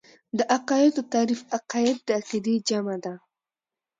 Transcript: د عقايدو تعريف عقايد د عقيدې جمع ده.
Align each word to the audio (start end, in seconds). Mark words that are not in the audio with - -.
د 0.37 0.39
عقايدو 0.55 1.01
تعريف 1.13 1.41
عقايد 1.55 1.97
د 2.07 2.09
عقيدې 2.19 2.55
جمع 2.67 2.95
ده. 3.03 3.13